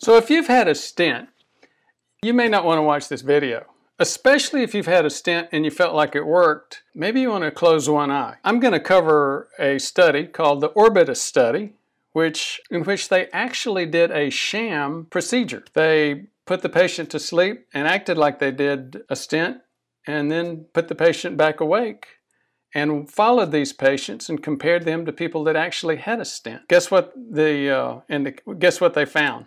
So 0.00 0.16
if 0.16 0.30
you've 0.30 0.46
had 0.46 0.66
a 0.66 0.74
stent, 0.74 1.28
you 2.22 2.32
may 2.32 2.48
not 2.48 2.64
want 2.64 2.78
to 2.78 2.82
watch 2.82 3.08
this 3.08 3.20
video, 3.20 3.66
especially 3.98 4.62
if 4.62 4.74
you've 4.74 4.86
had 4.86 5.04
a 5.04 5.10
stent 5.10 5.48
and 5.52 5.62
you 5.62 5.70
felt 5.70 5.94
like 5.94 6.16
it 6.16 6.24
worked. 6.24 6.82
Maybe 6.94 7.20
you 7.20 7.28
want 7.28 7.44
to 7.44 7.50
close 7.50 7.86
one 7.86 8.10
eye. 8.10 8.36
I'm 8.42 8.60
going 8.60 8.72
to 8.72 8.80
cover 8.80 9.50
a 9.58 9.78
study 9.78 10.26
called 10.26 10.62
the 10.62 10.70
Orbita 10.70 11.14
study, 11.14 11.74
which 12.12 12.62
in 12.70 12.84
which 12.84 13.10
they 13.10 13.26
actually 13.26 13.84
did 13.84 14.10
a 14.10 14.30
sham 14.30 15.06
procedure. 15.10 15.64
They 15.74 16.28
put 16.46 16.62
the 16.62 16.70
patient 16.70 17.10
to 17.10 17.18
sleep 17.18 17.66
and 17.74 17.86
acted 17.86 18.16
like 18.16 18.38
they 18.38 18.52
did 18.52 19.02
a 19.10 19.16
stent 19.16 19.58
and 20.06 20.30
then 20.30 20.64
put 20.72 20.88
the 20.88 20.94
patient 20.94 21.36
back 21.36 21.60
awake 21.60 22.06
and 22.74 23.10
followed 23.10 23.52
these 23.52 23.74
patients 23.74 24.30
and 24.30 24.42
compared 24.42 24.86
them 24.86 25.04
to 25.04 25.12
people 25.12 25.44
that 25.44 25.56
actually 25.56 25.96
had 25.96 26.20
a 26.20 26.24
stent. 26.24 26.68
Guess 26.68 26.90
what 26.90 27.12
the 27.14 27.68
uh, 27.68 28.00
and 28.08 28.26
the, 28.26 28.54
guess 28.54 28.80
what 28.80 28.94
they 28.94 29.04
found. 29.04 29.44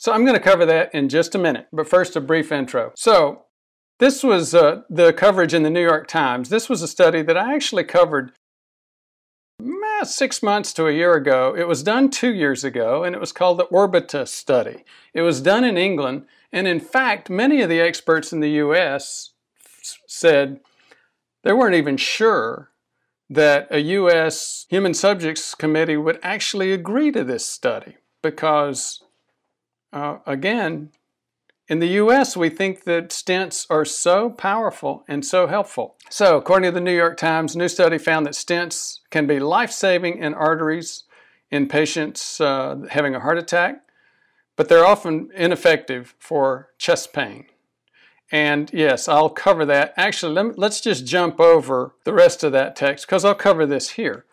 So 0.00 0.12
I'm 0.12 0.24
going 0.24 0.34
to 0.34 0.42
cover 0.42 0.64
that 0.64 0.94
in 0.94 1.10
just 1.10 1.34
a 1.34 1.38
minute, 1.38 1.66
but 1.70 1.86
first 1.86 2.16
a 2.16 2.22
brief 2.22 2.50
intro. 2.50 2.92
So 2.96 3.42
this 3.98 4.24
was 4.24 4.54
uh, 4.54 4.80
the 4.88 5.12
coverage 5.12 5.52
in 5.52 5.62
the 5.62 5.68
New 5.68 5.82
York 5.82 6.06
Times. 6.06 6.48
This 6.48 6.70
was 6.70 6.80
a 6.80 6.88
study 6.88 7.20
that 7.20 7.36
I 7.36 7.54
actually 7.54 7.84
covered 7.84 8.32
six 10.04 10.42
months 10.42 10.72
to 10.72 10.86
a 10.86 10.92
year 10.92 11.12
ago. 11.12 11.54
It 11.54 11.68
was 11.68 11.82
done 11.82 12.08
two 12.08 12.32
years 12.32 12.64
ago, 12.64 13.04
and 13.04 13.14
it 13.14 13.20
was 13.20 13.30
called 13.30 13.58
the 13.58 13.66
Orbita 13.66 14.26
study. 14.26 14.84
It 15.12 15.20
was 15.20 15.42
done 15.42 15.64
in 15.64 15.76
England, 15.76 16.24
and 16.50 16.66
in 16.66 16.80
fact, 16.80 17.28
many 17.28 17.60
of 17.60 17.68
the 17.68 17.80
experts 17.80 18.32
in 18.32 18.40
the 18.40 18.52
U.S. 18.52 19.34
said 20.06 20.60
they 21.44 21.52
weren't 21.52 21.74
even 21.74 21.98
sure 21.98 22.70
that 23.28 23.68
a 23.70 23.80
U.S. 23.80 24.64
Human 24.70 24.94
Subjects 24.94 25.54
Committee 25.54 25.98
would 25.98 26.18
actually 26.22 26.72
agree 26.72 27.12
to 27.12 27.22
this 27.22 27.44
study 27.44 27.96
because, 28.22 29.02
uh, 29.92 30.18
again, 30.26 30.90
in 31.68 31.78
the 31.78 32.00
US, 32.02 32.36
we 32.36 32.48
think 32.48 32.82
that 32.84 33.10
stents 33.10 33.64
are 33.70 33.84
so 33.84 34.28
powerful 34.28 35.04
and 35.06 35.24
so 35.24 35.46
helpful. 35.46 35.96
So, 36.10 36.36
according 36.36 36.68
to 36.68 36.74
the 36.74 36.80
New 36.80 36.96
York 36.96 37.16
Times, 37.16 37.54
new 37.54 37.68
study 37.68 37.96
found 37.96 38.26
that 38.26 38.34
stents 38.34 38.98
can 39.10 39.28
be 39.28 39.38
life 39.38 39.70
saving 39.70 40.18
in 40.18 40.34
arteries 40.34 41.04
in 41.48 41.68
patients 41.68 42.40
uh, 42.40 42.80
having 42.90 43.14
a 43.14 43.20
heart 43.20 43.38
attack, 43.38 43.82
but 44.56 44.68
they're 44.68 44.84
often 44.84 45.30
ineffective 45.34 46.16
for 46.18 46.70
chest 46.76 47.12
pain. 47.12 47.46
And 48.32 48.70
yes, 48.72 49.08
I'll 49.08 49.30
cover 49.30 49.64
that. 49.66 49.94
Actually, 49.96 50.32
let 50.34 50.46
me, 50.46 50.52
let's 50.56 50.80
just 50.80 51.06
jump 51.06 51.40
over 51.40 51.94
the 52.04 52.12
rest 52.12 52.42
of 52.44 52.52
that 52.52 52.76
text 52.76 53.06
because 53.06 53.24
I'll 53.24 53.34
cover 53.34 53.64
this 53.64 53.90
here. 53.90 54.24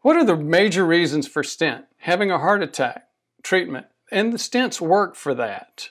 What 0.00 0.16
are 0.16 0.24
the 0.24 0.36
major 0.36 0.84
reasons 0.84 1.26
for 1.26 1.42
stent? 1.42 1.86
Having 1.98 2.30
a 2.30 2.38
heart 2.38 2.62
attack, 2.62 3.08
treatment, 3.42 3.86
and 4.14 4.32
the 4.32 4.38
stents 4.38 4.80
work 4.80 5.16
for 5.16 5.34
that. 5.34 5.90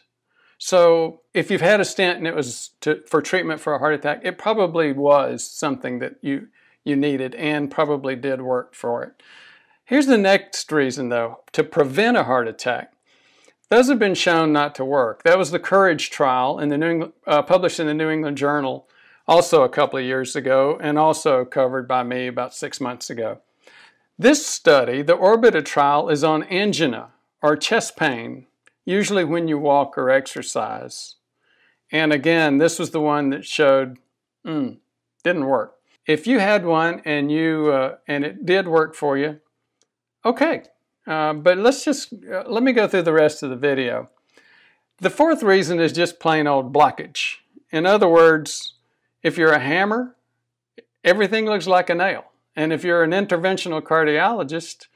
So 0.58 1.22
if 1.34 1.52
you've 1.52 1.60
had 1.60 1.82
a 1.82 1.86
stent 1.86 2.20
and 2.20 2.26
it 2.26 2.34
was 2.34 2.70
to, 2.82 3.04
for 3.06 3.22
treatment 3.22 3.60
for 3.60 3.76
a 3.76 3.80
heart 3.80 3.94
attack, 3.94 4.22
it 4.24 4.38
probably 4.38 4.94
was 4.94 5.44
something 5.44 6.00
that 6.00 6.16
you, 6.22 6.48
you 6.86 6.96
needed 6.96 7.36
and 7.36 7.70
probably 7.70 8.16
did 8.16 8.42
work 8.42 8.74
for 8.74 9.04
it. 9.04 9.22
Here's 9.84 10.06
the 10.06 10.18
next 10.18 10.72
reason 10.72 11.10
though, 11.10 11.42
to 11.52 11.66
prevent 11.66 12.16
a 12.16 12.24
heart 12.24 12.48
attack. 12.48 12.94
Those 13.70 13.90
have 13.90 14.00
been 14.00 14.16
shown 14.16 14.54
not 14.54 14.74
to 14.76 14.86
work. 14.86 15.24
That 15.24 15.38
was 15.38 15.52
the 15.52 15.60
Courage 15.60 16.10
trial 16.10 16.60
in 16.60 16.70
the 16.70 16.78
New 16.78 16.90
England, 16.90 17.14
uh, 17.28 17.42
published 17.42 17.82
in 17.82 17.88
the 17.88 17.94
New 17.94 18.10
England 18.10 18.38
Journal 18.38 18.88
also 19.28 19.64
a 19.64 19.70
couple 19.70 20.00
of 20.00 20.06
years 20.06 20.34
ago 20.34 20.78
and 20.82 20.98
also 20.98 21.44
covered 21.44 21.90
by 21.90 22.04
me 22.04 22.28
about 22.28 22.54
six 22.54 22.80
months 22.80 23.10
ago. 23.10 23.40
This 24.18 24.46
study, 24.46 25.02
the 25.02 25.18
Orbita 25.18 25.66
trial, 25.66 26.08
is 26.08 26.24
on 26.24 26.44
angina 26.44 27.13
or 27.44 27.58
chest 27.58 27.98
pain 27.98 28.48
usually 28.86 29.24
when 29.24 29.48
you 29.48 29.60
walk 29.60 29.98
or 29.98 30.10
exercise. 30.10 31.18
And 31.92 32.12
again, 32.12 32.58
this 32.58 32.80
was 32.80 32.90
the 32.92 33.02
one 33.02 33.30
that 33.30 33.46
showed 33.46 34.00
mm, 34.46 34.78
didn't 35.24 35.46
work. 35.46 35.76
If 36.08 36.26
you 36.26 36.40
had 36.40 36.66
one 36.66 37.02
and 37.06 37.32
you 37.32 37.70
uh, 37.72 37.98
and 38.08 38.26
it 38.26 38.46
did 38.46 38.68
work 38.68 38.96
for 38.96 39.18
you, 39.18 39.40
okay. 40.26 40.64
Uh, 41.06 41.34
but 41.34 41.58
let's 41.58 41.84
just 41.84 42.14
uh, 42.32 42.44
let 42.48 42.64
me 42.64 42.72
go 42.72 42.88
through 42.88 43.04
the 43.04 43.14
rest 43.14 43.44
of 43.44 43.50
the 43.50 43.56
video. 43.56 44.10
The 45.00 45.10
fourth 45.10 45.44
reason 45.44 45.80
is 45.80 45.92
just 45.92 46.20
plain 46.20 46.48
old 46.48 46.74
blockage. 46.74 47.38
In 47.72 47.86
other 47.86 48.08
words, 48.08 48.76
if 49.22 49.38
you're 49.38 49.52
a 49.52 49.60
hammer, 49.60 50.16
everything 51.04 51.46
looks 51.46 51.68
like 51.68 51.90
a 51.90 51.96
nail. 51.96 52.26
And 52.56 52.72
if 52.72 52.84
you're 52.84 53.04
an 53.04 53.12
interventional 53.12 53.82
cardiologist, 53.82 54.88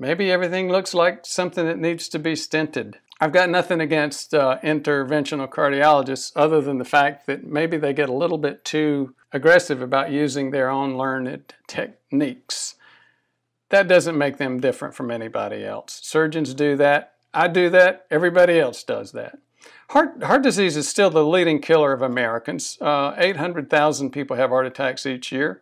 maybe 0.00 0.32
everything 0.32 0.68
looks 0.68 0.94
like 0.94 1.24
something 1.24 1.66
that 1.66 1.78
needs 1.78 2.08
to 2.08 2.18
be 2.18 2.32
stented. 2.32 2.94
I've 3.20 3.32
got 3.32 3.50
nothing 3.50 3.80
against 3.80 4.32
uh, 4.32 4.58
interventional 4.64 5.46
cardiologists 5.46 6.32
other 6.34 6.62
than 6.62 6.78
the 6.78 6.86
fact 6.86 7.26
that 7.26 7.44
maybe 7.44 7.76
they 7.76 7.92
get 7.92 8.08
a 8.08 8.14
little 8.14 8.38
bit 8.38 8.64
too 8.64 9.14
aggressive 9.30 9.82
about 9.82 10.10
using 10.10 10.50
their 10.50 10.70
own 10.70 10.96
learned 10.96 11.52
techniques. 11.66 12.76
That 13.68 13.88
doesn't 13.88 14.16
make 14.16 14.38
them 14.38 14.58
different 14.58 14.94
from 14.94 15.10
anybody 15.10 15.64
else. 15.64 16.00
Surgeons 16.02 16.54
do 16.54 16.76
that. 16.76 17.12
I 17.34 17.46
do 17.46 17.68
that. 17.70 18.06
Everybody 18.10 18.58
else 18.58 18.82
does 18.82 19.12
that. 19.12 19.38
Heart, 19.90 20.22
heart 20.22 20.42
disease 20.42 20.76
is 20.76 20.88
still 20.88 21.10
the 21.10 21.24
leading 21.24 21.60
killer 21.60 21.92
of 21.92 22.00
Americans. 22.00 22.78
Uh, 22.80 23.14
800,000 23.18 24.10
people 24.10 24.36
have 24.36 24.50
heart 24.50 24.66
attacks 24.66 25.04
each 25.04 25.30
year. 25.30 25.60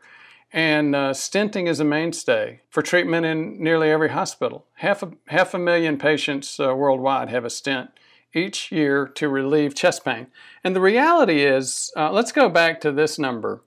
And 0.53 0.97
uh, 0.97 1.11
stenting 1.11 1.69
is 1.69 1.79
a 1.79 1.85
mainstay 1.85 2.61
for 2.71 2.83
treatment 2.83 3.27
in 3.27 3.63
nearly 3.63 3.91
every 3.91 4.09
hospital. 4.09 4.67
Half 4.75 5.03
a, 5.03 5.13
half 5.27 5.53
a 5.53 5.59
million 5.59 5.99
patients 5.99 6.59
uh, 6.59 6.75
worldwide 6.75 7.29
have 7.29 7.45
a 7.45 7.51
stent 7.51 7.91
each 8.35 8.73
year 8.73 9.07
to 9.07 9.29
relieve 9.29 9.75
chest 9.75 10.05
pain. 10.05 10.29
And 10.65 10.75
the 10.75 10.81
reality 10.81 11.45
is, 11.45 11.93
uh, 11.97 12.11
let's 12.13 12.33
go 12.33 12.49
back 12.49 12.81
to 12.81 12.93
this 12.93 13.19
number. 13.19 13.63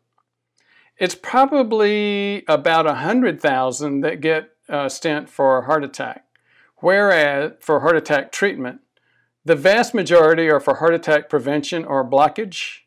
It's 0.97 1.15
probably 1.15 2.43
about 2.47 2.85
100,000 2.85 4.01
that 4.01 4.21
get 4.21 4.51
a 4.69 4.89
stent 4.89 5.29
for 5.29 5.57
a 5.57 5.65
heart 5.65 5.83
attack, 5.83 6.25
whereas 6.77 7.53
for 7.59 7.79
heart 7.79 7.97
attack 7.97 8.31
treatment, 8.31 8.81
the 9.43 9.55
vast 9.55 9.93
majority 9.93 10.47
are 10.49 10.59
for 10.59 10.75
heart 10.75 10.93
attack 10.93 11.27
prevention 11.27 11.83
or 11.83 12.07
blockage 12.07 12.81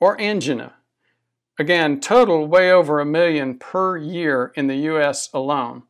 or 0.00 0.20
angina. 0.20 0.74
Again, 1.58 2.00
total 2.00 2.46
way 2.46 2.72
over 2.72 2.98
a 2.98 3.04
million 3.04 3.58
per 3.58 3.96
year 3.96 4.52
in 4.56 4.66
the 4.66 4.76
US 4.76 5.28
alone. 5.34 5.82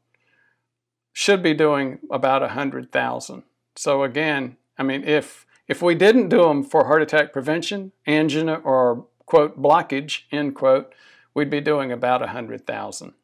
Should 1.13 1.43
be 1.43 1.55
doing 1.55 1.99
about 2.11 2.43
100,000. 2.43 3.43
So 3.77 4.03
again, 4.03 4.57
I 4.79 4.83
mean, 4.83 5.05
if 5.05 5.47
if 5.69 5.81
we 5.81 5.95
didn't 5.95 6.29
do 6.29 6.43
them 6.43 6.65
for 6.65 6.87
heart 6.87 7.03
attack 7.03 7.33
prevention, 7.33 7.93
angina, 8.07 8.57
or 8.57 9.07
quote 9.27 9.61
blockage, 9.61 10.23
end 10.33 10.55
quote, 10.55 10.93
we'd 11.35 11.49
be 11.51 11.61
doing 11.61 11.93
about 11.93 12.21
100,000. 12.21 13.15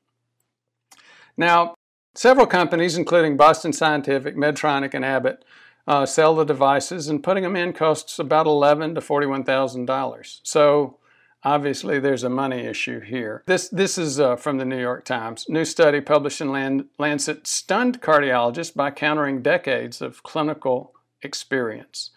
Now, 1.37 1.75
several 2.15 2.47
companies, 2.47 2.97
including 2.97 3.37
Boston 3.37 3.73
Scientific, 3.73 4.37
Medtronic, 4.37 4.95
and 4.95 5.05
Abbott, 5.05 5.45
uh, 5.87 6.07
sell 6.07 6.35
the 6.35 6.45
devices, 6.45 7.09
and 7.09 7.23
putting 7.23 7.43
them 7.43 7.57
in 7.57 7.73
costs 7.73 8.19
about 8.19 8.47
eleven 8.47 8.95
to 8.95 9.01
forty-one 9.01 9.45
thousand 9.45 9.87
dollars. 9.87 10.41
So 10.45 10.99
Obviously, 11.45 12.01
there's 12.01 12.25
a 12.25 12.31
money 12.31 12.63
issue 12.63 13.01
here. 13.01 13.45
This, 13.47 13.69
this 13.69 13.97
is 13.97 14.19
uh, 14.19 14.35
from 14.35 14.59
the 14.59 14.65
New 14.65 14.81
York 14.81 15.05
Times. 15.05 15.47
New 15.49 15.65
study 15.65 16.01
published 16.01 16.41
in 16.41 16.89
Lancet 16.99 17.47
stunned 17.47 18.03
cardiologists 18.03 18.75
by 18.75 18.91
countering 18.91 19.41
decades 19.41 20.03
of 20.03 20.25
clinical 20.25 20.95
experience. 21.23 22.11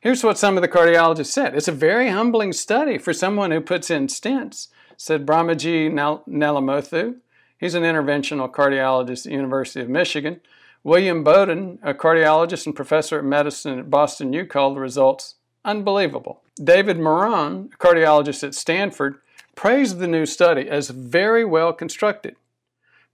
Here's 0.00 0.22
what 0.22 0.38
some 0.38 0.56
of 0.56 0.62
the 0.62 0.68
cardiologists 0.68 1.32
said. 1.32 1.54
It's 1.54 1.68
a 1.68 1.72
very 1.72 2.10
humbling 2.10 2.52
study 2.52 2.98
for 2.98 3.14
someone 3.14 3.50
who 3.50 3.62
puts 3.62 3.90
in 3.90 4.08
stents, 4.08 4.68
said 4.98 5.26
Brahmajee 5.26 5.90
Nallamothu. 5.90 7.16
He's 7.58 7.74
an 7.74 7.82
interventional 7.82 8.50
cardiologist 8.50 9.24
at 9.24 9.30
the 9.30 9.36
University 9.36 9.80
of 9.80 9.88
Michigan. 9.88 10.40
William 10.84 11.24
Boden, 11.24 11.78
a 11.82 11.94
cardiologist 11.94 12.66
and 12.66 12.76
professor 12.76 13.18
of 13.18 13.24
medicine 13.24 13.78
at 13.78 13.90
Boston 13.90 14.34
U, 14.34 14.44
called 14.44 14.76
the 14.76 14.80
results 14.80 15.36
unbelievable. 15.64 16.42
David 16.62 16.98
Maron, 16.98 17.70
a 17.74 17.76
cardiologist 17.76 18.42
at 18.42 18.54
Stanford, 18.54 19.18
praised 19.54 19.98
the 19.98 20.08
new 20.08 20.24
study 20.24 20.68
as 20.68 20.88
very 20.88 21.44
well 21.44 21.72
constructed, 21.72 22.36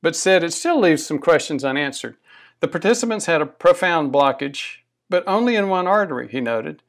but 0.00 0.14
said 0.14 0.44
it 0.44 0.52
still 0.52 0.78
leaves 0.78 1.04
some 1.04 1.18
questions 1.18 1.64
unanswered. 1.64 2.16
The 2.60 2.68
participants 2.68 3.26
had 3.26 3.42
a 3.42 3.46
profound 3.46 4.12
blockage, 4.12 4.76
but 5.08 5.24
only 5.26 5.56
in 5.56 5.68
one 5.68 5.88
artery, 5.88 6.28
he 6.28 6.40
noted, 6.40 6.82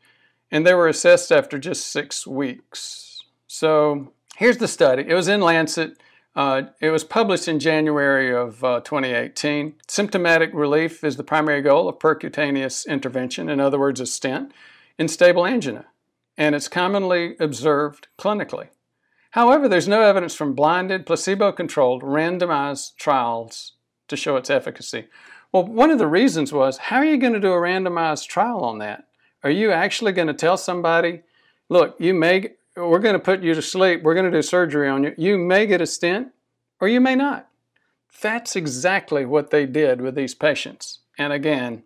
and 0.52 0.66
they 0.66 0.76
were 0.76 0.88
assessed 0.88 1.32
after 1.32 1.58
just 1.58 1.88
six 1.88 2.28
weeks. 2.28 3.24
So 3.48 4.14
here's 4.36 4.58
the 4.58 4.68
study. 4.68 5.06
It 5.08 5.16
was 5.16 5.28
in 5.28 5.42
Lancet. 5.42 5.98
Uh, 6.36 6.64
it 6.80 6.90
was 6.90 7.04
published 7.04 7.48
in 7.48 7.60
January 7.60 8.34
of 8.34 8.64
uh, 8.64 8.82
2018. 8.82 9.74
Symptomatic 9.88 10.52
relief 10.54 11.04
is 11.04 11.18
the 11.18 11.24
primary 11.24 11.62
goal 11.62 11.90
of 11.90 11.98
percutaneous 11.98 12.88
intervention, 12.88 13.50
in 13.50 13.60
other 13.60 13.80
words, 13.80 14.00
a 14.00 14.06
stent, 14.06 14.52
in 15.00 15.08
stable 15.08 15.46
angina 15.46 15.86
and 16.38 16.56
it's 16.56 16.68
commonly 16.68 17.36
observed 17.40 18.08
clinically. 18.18 18.70
However, 19.32 19.68
there's 19.68 19.88
no 19.88 20.02
evidence 20.02 20.36
from 20.36 20.54
blinded, 20.54 21.06
placebo 21.06 21.52
controlled, 21.52 22.04
randomized 22.04 22.96
trials 22.98 23.74
to 24.08 24.16
show 24.16 24.36
its 24.36 24.50
efficacy. 24.50 25.08
Well, 25.52 25.66
one 25.66 25.92
of 25.92 25.98
the 26.00 26.08
reasons 26.08 26.54
was 26.54 26.78
how 26.78 26.98
are 26.98 27.06
you 27.06 27.18
going 27.18 27.34
to 27.34 27.40
do 27.40 27.52
a 27.52 27.58
randomized 27.58 28.28
trial 28.28 28.62
on 28.62 28.80
that? 28.80 29.08
Are 29.44 29.50
you 29.50 29.72
actually 29.72 30.12
going 30.12 30.28
to 30.28 30.34
tell 30.34 30.58
somebody, 30.58 31.22
look, 31.70 31.96
you 32.00 32.14
may, 32.14 32.52
we're 32.76 33.00
going 33.00 33.14
to 33.14 33.20
put 33.20 33.42
you 33.42 33.54
to 33.54 33.62
sleep, 33.62 34.04
we're 34.04 34.14
going 34.14 34.32
to 34.32 34.38
do 34.38 34.42
surgery 34.42 34.88
on 34.88 35.04
you, 35.04 35.16
you 35.18 35.38
may 35.38 35.66
get 35.66 35.82
a 35.82 35.86
stent 35.86 36.30
or 36.80 36.88
you 36.88 37.02
may 37.02 37.16
not? 37.16 37.48
That's 38.22 38.56
exactly 38.56 39.26
what 39.26 39.50
they 39.50 39.66
did 39.66 40.00
with 40.00 40.16
these 40.16 40.36
patients. 40.36 41.00
And 41.18 41.34
again, 41.34 41.84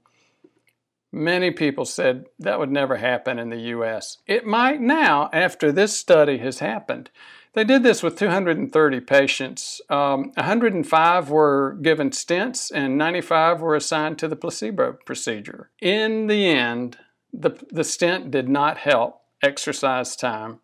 many 1.17 1.51
people 1.51 1.85
said 1.85 2.25
that 2.39 2.59
would 2.59 2.71
never 2.71 2.97
happen 2.97 3.39
in 3.39 3.49
the 3.49 3.59
US. 3.75 4.17
It 4.27 4.45
might 4.45 4.81
now 4.81 5.29
after 5.33 5.71
this 5.71 5.97
study 5.97 6.37
has 6.39 6.59
happened. 6.59 7.09
They 7.53 7.63
did 7.63 7.81
this 7.81 8.03
with 8.03 8.17
230 8.17 8.99
patients. 9.01 9.81
Um, 9.89 10.31
105 10.35 11.29
were 11.29 11.77
given 11.81 12.11
stents 12.11 12.71
and 12.73 12.97
95 12.97 13.61
were 13.61 13.75
assigned 13.75 14.19
to 14.19 14.27
the 14.27 14.35
placebo 14.35 14.97
procedure. 15.05 15.71
In 15.81 16.27
the 16.27 16.47
end, 16.47 16.97
the, 17.33 17.51
the 17.71 17.83
stent 17.83 18.31
did 18.31 18.47
not 18.47 18.77
help 18.77 19.21
exercise 19.41 20.15
time 20.15 20.59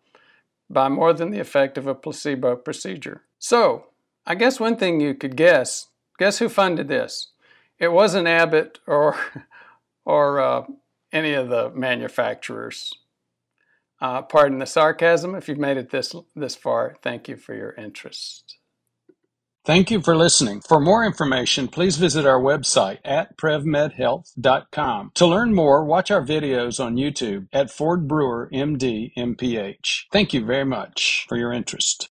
by 0.70 0.88
more 0.88 1.12
than 1.12 1.30
the 1.30 1.40
effect 1.40 1.76
of 1.76 1.86
a 1.86 1.94
placebo 1.94 2.56
procedure. 2.56 3.22
So, 3.38 3.86
I 4.26 4.34
guess 4.34 4.58
one 4.58 4.76
thing 4.76 5.00
you 5.00 5.14
could 5.14 5.36
guess 5.36 5.88
guess 6.18 6.38
who 6.38 6.48
funded 6.48 6.88
this? 6.88 7.32
It 7.78 7.88
wasn't 7.88 8.28
Abbott 8.28 8.78
or, 8.86 9.16
or 10.04 10.40
uh, 10.40 10.62
any 11.12 11.32
of 11.32 11.48
the 11.48 11.70
manufacturers. 11.70 12.92
Uh, 14.00 14.22
pardon 14.22 14.58
the 14.58 14.66
sarcasm. 14.66 15.34
If 15.34 15.48
you've 15.48 15.58
made 15.58 15.76
it 15.76 15.90
this, 15.90 16.14
this 16.34 16.56
far, 16.56 16.96
thank 17.02 17.28
you 17.28 17.36
for 17.36 17.54
your 17.54 17.72
interest. 17.72 18.58
Thank 19.64 19.90
you 19.90 20.02
for 20.02 20.14
listening. 20.14 20.60
For 20.60 20.78
more 20.78 21.06
information, 21.06 21.68
please 21.68 21.96
visit 21.96 22.26
our 22.26 22.38
website 22.38 22.98
at 23.02 23.38
prevmedhealth.com. 23.38 25.12
To 25.14 25.26
learn 25.26 25.54
more, 25.54 25.84
watch 25.86 26.10
our 26.10 26.22
videos 26.22 26.84
on 26.84 26.96
YouTube 26.96 27.48
at 27.50 27.70
Ford 27.70 28.06
Brewer 28.06 28.50
MD 28.52 29.12
MPH. 29.16 30.02
Thank 30.12 30.34
you 30.34 30.44
very 30.44 30.66
much 30.66 31.24
for 31.30 31.38
your 31.38 31.50
interest. 31.50 32.10